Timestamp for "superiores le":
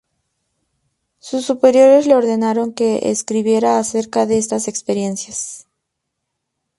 1.45-2.15